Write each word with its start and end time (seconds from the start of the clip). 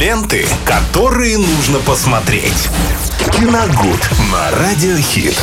Ленты, 0.00 0.46
которые 0.64 1.36
нужно 1.36 1.78
посмотреть. 1.80 2.70
Киногуд 3.34 4.00
на 4.32 4.50
Радиохит. 4.52 5.38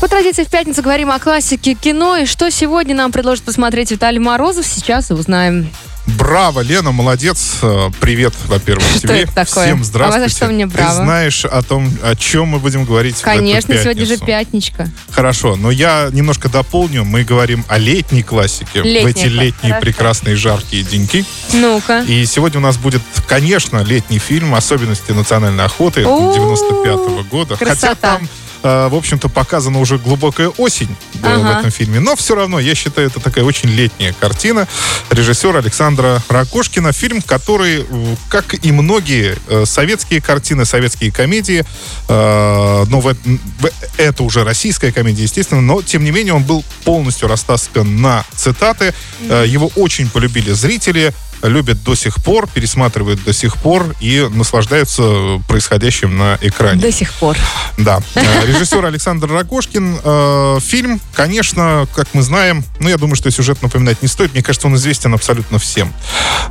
По 0.00 0.06
традиции 0.06 0.44
в 0.44 0.48
пятницу 0.48 0.82
говорим 0.82 1.10
о 1.10 1.18
классике 1.18 1.74
кино. 1.74 2.18
И 2.18 2.26
что 2.26 2.48
сегодня 2.52 2.94
нам 2.94 3.10
предложит 3.10 3.42
посмотреть 3.42 3.90
Виталий 3.90 4.20
Морозов, 4.20 4.68
сейчас 4.68 5.10
узнаем. 5.10 5.68
Браво, 6.16 6.60
Лена, 6.60 6.92
молодец. 6.92 7.58
Э, 7.62 7.90
Привет, 8.00 8.34
во-первых, 8.46 8.84
Что 8.88 9.00
тебе. 9.08 9.22
это 9.22 9.34
такое? 9.34 9.66
Всем 9.66 9.84
здравствуйте. 9.84 10.24
А 10.26 10.28
за 10.28 10.34
что 10.34 10.46
мне 10.48 10.66
браво? 10.66 10.88
Ты 10.90 10.96
знаешь 10.96 11.44
о 11.44 11.62
том, 11.62 11.90
о 12.02 12.14
чем 12.16 12.48
мы 12.48 12.58
будем 12.58 12.84
говорить 12.84 13.16
в 13.16 13.22
Конечно, 13.22 13.72
эту 13.72 13.82
сегодня 13.82 14.06
же 14.06 14.16
пятничка. 14.18 14.88
Хорошо, 15.10 15.56
но 15.56 15.70
я 15.70 16.08
немножко 16.12 16.48
дополню. 16.48 17.04
Мы 17.04 17.24
говорим 17.24 17.64
о 17.68 17.78
летней 17.78 18.22
классике. 18.22 18.82
в 18.82 18.84
Летняя 18.84 19.10
эти 19.10 19.18
классика, 19.20 19.42
летние 19.42 19.72
хорошо. 19.72 19.80
прекрасные 19.82 20.36
жаркие 20.36 20.82
деньки. 20.82 21.24
Ну-ка. 21.52 22.00
И 22.02 22.24
сегодня 22.26 22.58
у 22.60 22.62
нас 22.62 22.76
будет, 22.76 23.02
конечно, 23.26 23.78
летний 23.82 24.18
фильм 24.18 24.54
«Особенности 24.54 25.12
национальной 25.12 25.64
охоты» 25.64 26.04
О, 26.06 26.32
95 26.34 27.26
года. 27.28 27.56
Хотя 27.56 27.70
красота. 27.72 27.94
там, 28.16 28.28
э, 28.62 28.88
в 28.88 28.94
общем-то, 28.94 29.28
показана 29.28 29.78
уже 29.80 29.98
глубокая 29.98 30.48
осень 30.48 30.94
э, 31.14 31.18
в 31.36 31.40
Ага. 31.40 31.58
этом 31.60 31.70
фильме. 31.70 32.00
Но 32.00 32.16
все 32.16 32.34
равно, 32.34 32.58
я 32.60 32.74
считаю, 32.74 33.08
это 33.08 33.20
такая 33.20 33.44
очень 33.44 33.68
летняя 33.70 34.14
картина. 34.18 34.66
Режиссера 35.10 35.58
Александра 35.58 36.22
Ракошкина. 36.28 36.92
Фильм, 36.92 37.22
который, 37.22 37.86
э, 37.88 38.16
как 38.28 38.54
и 38.64 38.72
многие 38.72 39.36
э, 39.48 39.64
советские 39.66 40.20
картины, 40.20 40.64
советские 40.64 41.12
комедии, 41.12 41.64
э, 42.08 42.84
но 42.88 43.00
в, 43.00 43.12
в- 43.14 43.70
это 43.98 44.22
уже 44.22 44.44
российская 44.44 44.92
комедия, 44.92 45.22
естественно, 45.22 45.60
но, 45.60 45.82
тем 45.82 46.04
не 46.04 46.10
менее, 46.10 46.34
он 46.34 46.42
был 46.44 46.64
полностью 46.84 47.28
растаскан 47.28 48.00
на 48.00 48.24
цитаты. 48.34 48.94
Э, 49.28 49.44
Его 49.46 49.70
очень 49.76 50.08
полюбили 50.08 50.52
зрители 50.52 51.12
любят 51.42 51.82
до 51.82 51.94
сих 51.94 52.22
пор, 52.22 52.48
пересматривают 52.48 53.22
до 53.24 53.32
сих 53.32 53.56
пор 53.56 53.94
и 54.00 54.28
наслаждаются 54.30 55.40
происходящим 55.48 56.16
на 56.16 56.38
экране. 56.40 56.80
До 56.80 56.92
сих 56.92 57.12
пор. 57.14 57.36
Да. 57.76 58.00
Э, 58.20 58.46
Режиссер 58.46 58.84
Александр 58.84 59.30
Рогошкин. 59.30 60.00
Э, 60.04 60.58
Фильм, 60.60 61.00
конечно, 61.14 61.86
как 61.94 62.08
мы 62.12 62.22
знаем, 62.22 62.64
ну, 62.78 62.88
я 62.88 62.96
думаю, 62.96 63.16
что 63.16 63.30
сюжет 63.30 63.62
напоминать 63.62 64.02
не 64.02 64.08
стоит. 64.08 64.32
Мне 64.34 64.42
кажется, 64.42 64.68
он 64.68 64.76
известен 64.76 65.14
абсолютно 65.14 65.58
всем. 65.58 65.92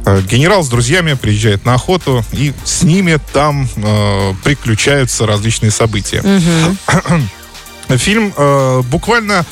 Э, 0.06 0.22
Генерал 0.22 0.64
с 0.64 0.70
друзьями 0.70 1.14
приезжает 1.14 1.66
на 1.66 1.76
охоту, 1.76 2.26
и 2.32 2.54
с 2.64 2.84
ними 2.84 3.20
там 3.34 3.70
приключаются 4.44 5.26
различные 5.26 5.72
события. 5.72 6.23
Фильм 7.98 8.34
э, 8.36 8.82
буквально 8.84 9.45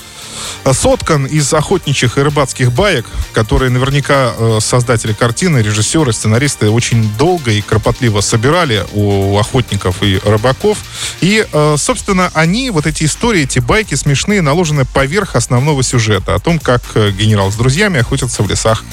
соткан 0.74 1.26
из 1.26 1.54
охотничьих 1.54 2.18
и 2.18 2.22
рыбацких 2.22 2.72
баек, 2.72 3.06
которые 3.34 3.70
наверняка 3.70 4.34
э, 4.38 4.60
создатели 4.62 5.14
картины, 5.14 5.60
режиссеры, 5.60 6.14
сценаристы 6.14 6.70
очень 6.70 7.10
долго 7.18 7.52
и 7.52 7.62
кропотливо 7.62 8.22
собирали 8.22 8.86
у 8.94 9.38
охотников 9.38 10.04
и 10.04 10.20
рыбаков. 10.24 10.78
И, 11.22 11.46
э, 11.52 11.76
собственно, 11.78 12.32
они, 12.34 12.70
вот 12.70 12.86
эти 12.88 13.04
истории, 13.06 13.44
эти 13.44 13.60
байки 13.60 13.96
смешные, 13.96 14.42
наложены 14.42 14.86
поверх 14.86 15.36
основного 15.36 15.84
сюжета 15.84 16.36
о 16.36 16.40
том, 16.40 16.60
как 16.60 16.82
э, 16.96 17.12
генерал 17.12 17.52
с 17.52 17.56
друзьями 17.56 18.00
охотятся 18.00 18.44
в 18.44 18.50
лесах. 18.50 18.84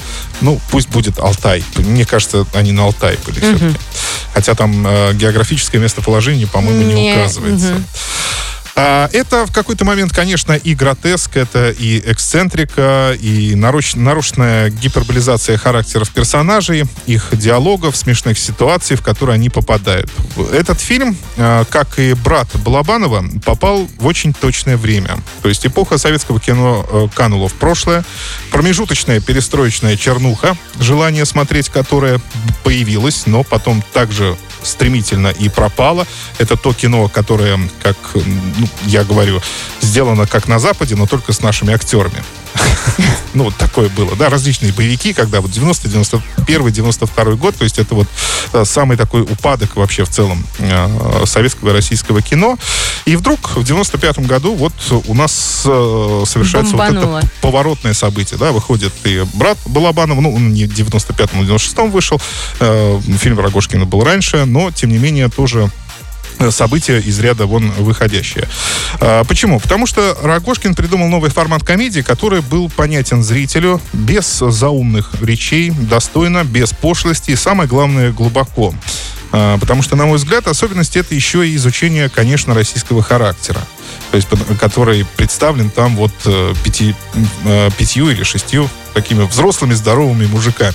Ну, 0.41 0.59
пусть 0.71 0.89
будет 0.89 1.19
Алтай. 1.19 1.63
Мне 1.77 2.05
кажется, 2.05 2.45
они 2.53 2.71
на 2.71 2.83
Алтай 2.85 3.17
были 3.25 3.39
все-таки. 3.39 3.77
Хотя 4.33 4.53
там 4.53 4.83
географическое 5.13 5.79
местоположение, 5.81 6.47
по-моему, 6.47 6.83
не, 6.83 6.93
Не, 6.93 7.13
указывается. 7.13 7.73
мгм. 7.73 7.85
А, 8.77 9.09
Это 9.13 9.45
в 9.45 9.53
какой-то 9.53 9.85
момент, 9.85 10.11
конечно, 10.11 10.51
и 10.53 10.75
гротеск, 10.75 11.37
это 11.37 11.69
и 11.69 11.99
эксцентрика, 12.05 13.15
и 13.17 13.55
нарушенная 13.55 14.69
гиперболизация 14.69 15.57
характеров 15.57 16.09
персонажей, 16.09 16.83
их 17.05 17.29
диалогов, 17.31 17.95
смешных 17.95 18.37
ситуаций, 18.37 18.97
в 18.97 19.01
которые 19.01 19.35
они 19.35 19.49
попадают. 19.49 20.11
Этот 20.51 20.81
фильм, 20.81 21.17
а, 21.37 21.63
как 21.65 21.99
и 21.99 22.13
«Брат» 22.13 22.49
Балабанова, 22.55 23.23
попал 23.45 23.87
в 23.97 24.05
очень 24.05 24.33
точное 24.33 24.75
время. 24.75 25.17
То 25.41 25.49
есть 25.49 25.65
эпоха 25.65 25.97
советского 25.97 26.39
кино 26.39 26.85
э, 26.89 27.07
канула 27.13 27.47
в 27.47 27.53
прошлое, 27.53 28.03
промежуточная 28.51 29.21
перестроечная 29.21 29.95
чернуха, 29.95 30.57
желание 30.79 31.25
смотреть 31.25 31.69
которое 31.69 32.19
появилось, 32.63 33.25
но 33.25 33.43
потом 33.43 33.83
также 33.93 34.35
стремительно 34.65 35.27
и 35.27 35.49
пропало. 35.49 36.05
Это 36.37 36.57
то 36.57 36.73
кино, 36.73 37.07
которое, 37.07 37.59
как 37.81 37.97
ну, 38.13 38.67
я 38.85 39.03
говорю, 39.03 39.41
сделано 39.81 40.27
как 40.27 40.47
на 40.47 40.59
Западе, 40.59 40.95
но 40.95 41.05
только 41.07 41.33
с 41.33 41.41
нашими 41.41 41.73
актерами. 41.73 42.23
Ну, 43.33 43.45
вот 43.45 43.55
такое 43.57 43.89
было, 43.89 44.15
да, 44.15 44.29
различные 44.29 44.71
боевики, 44.71 45.13
когда 45.13 45.41
вот 45.41 45.51
90 45.51 45.89
91 45.89 46.71
92 46.71 47.23
год, 47.33 47.55
то 47.55 47.65
есть 47.65 47.79
это 47.79 47.93
вот 47.93 48.07
э, 48.53 48.63
самый 48.63 48.95
такой 48.95 49.23
упадок 49.23 49.75
вообще 49.75 50.05
в 50.05 50.09
целом 50.09 50.45
э, 50.59 51.25
советского 51.25 51.71
и 51.71 51.73
российского 51.73 52.21
кино. 52.21 52.57
И 53.05 53.17
вдруг 53.17 53.57
в 53.57 53.63
95 53.63 54.19
году 54.19 54.55
вот 54.55 54.73
у 55.07 55.13
нас 55.13 55.63
э, 55.65 56.23
совершается 56.25 56.77
вот 56.77 56.89
это 56.89 57.29
поворотное 57.41 57.93
событие, 57.93 58.39
да, 58.39 58.53
выходит 58.53 58.93
и 59.03 59.25
брат 59.33 59.57
Балабанова, 59.65 60.21
ну, 60.21 60.33
он 60.33 60.53
не 60.53 60.65
в 60.65 60.69
95-м, 60.69 61.41
а 61.41 61.43
в 61.43 61.45
96-м 61.45 61.91
вышел, 61.91 62.21
фильм 62.59 63.39
Рогошкина 63.39 63.85
был 63.85 64.03
раньше, 64.03 64.45
но, 64.45 64.71
тем 64.71 64.91
не 64.91 64.97
менее, 64.97 65.29
тоже 65.29 65.69
э, 66.39 66.51
событие 66.51 67.01
из 67.01 67.19
ряда 67.19 67.45
вон 67.45 67.71
выходящее. 67.71 68.47
А, 68.99 69.23
почему? 69.23 69.59
Потому 69.59 69.87
что 69.87 70.17
Рогошкин 70.21 70.75
придумал 70.75 71.07
новый 71.07 71.29
формат 71.29 71.63
комедии, 71.63 72.01
который 72.01 72.41
был 72.41 72.69
понятен 72.69 73.23
зрителю 73.23 73.81
без 73.93 74.39
заумных 74.39 75.21
речей, 75.21 75.71
достойно, 75.71 76.43
без 76.43 76.71
пошлости 76.71 77.31
и, 77.31 77.35
самое 77.35 77.67
главное, 77.67 78.11
глубоко. 78.11 78.73
А, 79.31 79.57
потому 79.57 79.81
что, 79.81 79.95
на 79.95 80.05
мой 80.05 80.17
взгляд, 80.17 80.47
особенность 80.47 80.95
это 80.95 81.13
еще 81.13 81.47
и 81.47 81.55
изучение, 81.55 82.09
конечно, 82.09 82.53
российского 82.53 83.01
характера. 83.03 83.59
То 84.15 84.17
есть, 84.17 84.29
который 84.61 85.05
представлен 85.17 85.69
там 85.69 85.97
вот 85.97 86.13
э, 86.23 86.53
пяти, 86.63 86.95
э, 87.43 87.69
пятью 87.77 88.09
или 88.09 88.23
шестью 88.23 88.69
такими 88.93 89.23
взрослыми, 89.23 89.73
здоровыми 89.73 90.25
мужиками 90.25 90.73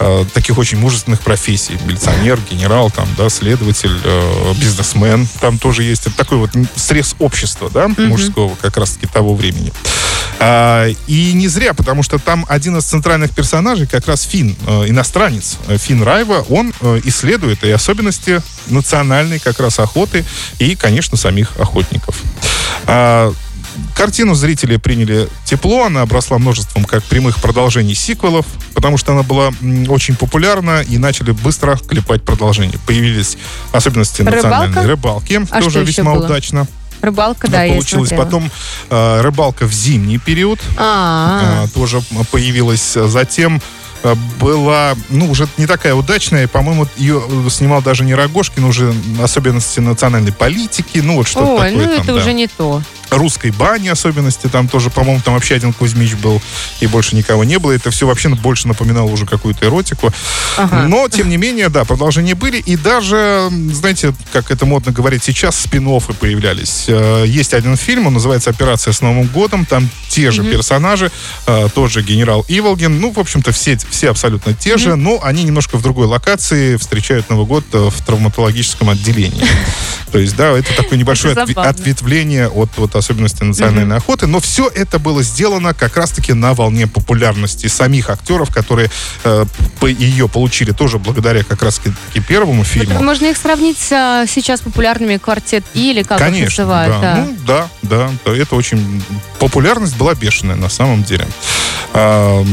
э, 0.00 0.24
таких 0.34 0.58
очень 0.58 0.76
мужественных 0.78 1.20
профессий. 1.20 1.78
Милиционер, 1.86 2.40
генерал, 2.50 2.90
там, 2.90 3.06
да, 3.16 3.28
следователь, 3.28 3.96
э, 4.02 4.54
бизнесмен. 4.56 5.28
Там 5.40 5.58
тоже 5.58 5.84
есть 5.84 6.12
такой 6.16 6.38
вот 6.38 6.50
срез 6.74 7.14
общества, 7.20 7.70
да, 7.72 7.86
мужского 7.86 8.56
как 8.60 8.76
раз-таки 8.76 9.06
того 9.06 9.36
времени. 9.36 9.72
А, 10.40 10.88
и 11.06 11.32
не 11.32 11.46
зря, 11.46 11.74
потому 11.74 12.02
что 12.02 12.18
там 12.18 12.44
один 12.48 12.76
из 12.76 12.84
центральных 12.84 13.30
персонажей, 13.30 13.86
как 13.86 14.08
раз 14.08 14.22
Фин, 14.22 14.56
э, 14.66 14.88
иностранец, 14.88 15.58
Фин 15.68 16.02
Райва, 16.02 16.44
он 16.48 16.74
э, 16.80 17.00
исследует 17.04 17.62
и 17.62 17.70
особенности 17.70 18.42
национальной 18.66 19.38
как 19.38 19.60
раз 19.60 19.78
охоты 19.78 20.24
и, 20.58 20.74
конечно, 20.74 21.16
самих 21.16 21.56
охотников. 21.58 22.20
А, 22.88 23.32
Картину 23.94 24.34
зрители 24.34 24.76
приняли 24.76 25.28
тепло, 25.44 25.84
она 25.84 26.02
обросла 26.02 26.38
множеством 26.38 26.84
как 26.84 27.04
прямых 27.04 27.36
продолжений 27.38 27.94
сиквелов, 27.94 28.46
потому 28.74 28.96
что 28.96 29.12
она 29.12 29.22
была 29.22 29.52
очень 29.88 30.16
популярна 30.16 30.82
и 30.82 30.98
начали 30.98 31.32
быстро 31.32 31.76
клепать 31.76 32.22
продолжение. 32.22 32.78
Появились 32.86 33.36
особенности 33.72 34.22
Рыбалка? 34.22 34.36
национальной 34.36 34.86
рыбалки, 34.86 35.46
А 35.50 35.60
тоже 35.60 35.84
весьма 35.84 36.14
было? 36.14 36.24
удачно 36.24 36.66
Рыбалка, 37.00 37.48
да, 37.48 37.62
я 37.62 37.74
получилось. 37.74 38.10
Потом 38.10 38.50
э, 38.90 39.20
рыбалка 39.20 39.66
в 39.66 39.72
зимний 39.72 40.18
период 40.18 40.58
А, 40.76 41.64
э, 41.64 41.68
тоже 41.68 42.02
появилась. 42.32 42.94
Затем 42.94 43.62
была, 44.40 44.94
ну, 45.08 45.30
уже 45.30 45.48
не 45.56 45.66
такая 45.66 45.94
удачная. 45.94 46.46
По-моему, 46.48 46.86
ее 46.96 47.22
э, 47.28 47.48
снимал 47.50 47.82
даже 47.82 48.04
не 48.04 48.14
Рогошкин, 48.14 48.64
уже 48.64 48.94
особенности 49.22 49.80
национальной 49.80 50.32
политики, 50.32 50.98
ну, 50.98 51.16
вот 51.16 51.28
что-то 51.28 51.46
ой, 51.46 51.70
такое 51.70 51.86
ну 51.86 51.92
там, 51.92 52.02
это 52.02 52.14
да 52.14 52.14
уже 52.14 52.32
не 52.32 52.46
то. 52.46 52.82
русской 53.10 53.50
бани 53.50 53.88
особенности, 53.88 54.46
там 54.46 54.68
тоже, 54.68 54.90
по-моему, 54.90 55.20
там 55.24 55.34
вообще 55.34 55.56
один 55.56 55.72
Кузьмич 55.72 56.14
был, 56.14 56.40
и 56.80 56.86
больше 56.86 57.16
никого 57.16 57.44
не 57.44 57.58
было. 57.58 57.72
Это 57.72 57.90
все 57.90 58.06
вообще 58.06 58.28
больше 58.28 58.68
напоминало 58.68 59.08
уже 59.08 59.26
какую-то 59.26 59.66
эротику. 59.66 60.12
Ага. 60.56 60.86
Но, 60.88 61.08
тем 61.08 61.28
не 61.28 61.36
менее, 61.36 61.68
да, 61.68 61.84
продолжения 61.84 62.34
были. 62.34 62.58
И 62.58 62.76
даже, 62.76 63.48
знаете, 63.72 64.14
как 64.32 64.50
это 64.50 64.66
модно 64.66 64.92
говорить 64.92 65.24
сейчас, 65.24 65.58
спин 65.58 65.88
появлялись. 66.20 66.84
Э, 66.88 67.24
Есть 67.26 67.54
один 67.54 67.76
фильм, 67.76 68.06
он 68.06 68.14
называется 68.14 68.50
«Операция 68.50 68.92
с 68.92 69.00
Новым 69.00 69.26
годом». 69.26 69.64
Там 69.64 69.88
те 70.08 70.30
же 70.30 70.44
персонажи, 70.44 71.10
э, 71.46 71.68
тот 71.74 71.90
же 71.90 72.02
генерал 72.02 72.44
Иволгин. 72.48 73.00
Ну, 73.00 73.10
в 73.10 73.18
общем-то, 73.18 73.52
все, 73.52 73.78
все 73.90 74.10
абсолютно 74.10 74.54
те 74.54 74.78
же, 74.78 74.96
но 74.96 75.20
они 75.22 75.44
немножко 75.44 75.76
в 75.76 75.82
другой 75.82 76.06
локации 76.06 76.76
встречают 76.76 77.28
Новый 77.30 77.46
год 77.46 77.64
э, 77.72 77.88
в 77.90 78.04
травматологическом 78.04 78.90
отделении. 78.90 79.44
То 80.12 80.18
есть, 80.18 80.36
да, 80.36 80.50
это 80.50 80.74
такое 80.74 80.98
небольшое 80.98 81.34
Это 81.34 81.62
ответвление 81.62 82.48
от 82.48 82.70
вот 82.76 82.94
особенностей 82.94 83.44
национальной 83.44 83.96
охоты, 83.96 84.26
но 84.26 84.40
все 84.40 84.68
это 84.68 84.98
было 84.98 85.22
сделано 85.22 85.74
как 85.74 85.96
раз-таки 85.96 86.32
на 86.32 86.54
волне 86.54 86.86
популярности 86.86 87.66
самих 87.66 88.10
актеров, 88.10 88.50
которые 88.50 88.90
э, 89.24 89.44
ее 89.82 90.28
получили 90.28 90.72
тоже 90.72 90.98
благодаря 90.98 91.42
как 91.42 91.62
раз-таки 91.62 92.20
первому 92.20 92.64
фильму. 92.64 93.02
Можно 93.02 93.26
их 93.26 93.36
сравнить 93.36 93.78
с 93.78 93.92
а, 93.92 94.26
сейчас 94.26 94.60
популярными 94.60 95.16
квартет 95.16 95.64
или 95.74 96.02
как 96.02 96.20
их 96.20 96.26
Конечно, 96.26 96.64
называют. 96.64 97.00
да. 97.00 97.00
да. 97.00 97.16
Ну, 97.16 97.36
да, 97.46 97.68
да. 97.88 98.10
то 98.24 98.34
Это 98.34 98.54
очень... 98.54 99.02
Популярность 99.38 99.96
была 99.96 100.14
бешеная 100.14 100.56
на 100.56 100.68
самом 100.68 101.02
деле. 101.04 101.26
А, 101.94 102.44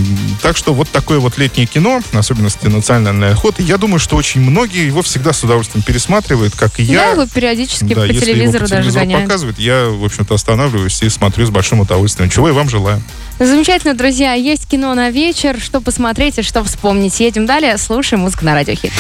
так 0.42 0.56
что 0.56 0.74
вот 0.74 0.90
такое 0.90 1.20
вот 1.20 1.38
летнее 1.38 1.68
кино, 1.68 2.02
особенности 2.14 2.68
национальной 2.68 3.32
охоты, 3.32 3.64
я 3.64 3.78
думаю, 3.78 4.00
что 4.00 4.16
очень 4.16 4.42
многие 4.42 4.86
его 4.86 5.02
всегда 5.02 5.34
с 5.34 5.44
удовольствием 5.44 5.84
пересматривают, 5.84 6.56
как 6.56 6.80
и 6.80 6.86
Да, 6.86 6.94
я. 6.94 7.12
его 7.12 7.26
периодически 7.28 7.94
Да, 7.94 8.02
по 8.02 8.06
если 8.06 8.14
его 8.14 8.26
телевизору 8.26 8.64
по 8.66 8.70
даже 8.70 8.82
телевизору 8.84 9.06
гоняют. 9.06 9.24
показывают, 9.26 9.60
я, 9.60 9.90
в 9.90 10.04
общем-то, 10.06 10.36
останавливаюсь 10.36 11.02
и 11.02 11.10
смотрю 11.10 11.46
с 11.46 11.50
большим 11.50 11.82
удовольствием. 11.82 12.30
Чего 12.30 12.50
и 12.50 12.52
вам 12.52 12.70
желаю. 12.70 13.02
Замечательно, 13.40 13.94
друзья. 13.94 14.34
Есть 14.34 14.68
кино 14.68 14.94
на 14.94 15.10
вечер. 15.10 15.60
Что 15.60 15.82
посмотреть 15.82 16.40
и 16.40 16.42
что 16.42 16.64
вспомнить. 16.64 17.20
Едем 17.20 17.46
далее. 17.46 17.78
Слушаем 17.78 18.22
музыку 18.24 18.46
на 18.46 18.54
радиохит. 18.54 18.94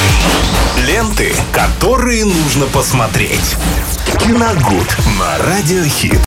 Ленты, 0.86 1.34
которые 1.54 2.26
нужно 2.26 2.66
посмотреть. 2.68 3.56
Киногуд 4.20 4.98
на 5.18 5.38
радиохит. 5.46 6.20